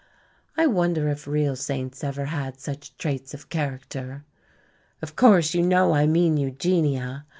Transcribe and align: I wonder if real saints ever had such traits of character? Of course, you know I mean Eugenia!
I 0.57 0.65
wonder 0.65 1.09
if 1.09 1.27
real 1.27 1.55
saints 1.55 2.03
ever 2.03 2.25
had 2.25 2.59
such 2.59 2.97
traits 2.97 3.35
of 3.35 3.49
character? 3.49 4.25
Of 4.99 5.15
course, 5.15 5.53
you 5.53 5.61
know 5.61 5.93
I 5.93 6.07
mean 6.07 6.37
Eugenia! 6.37 7.27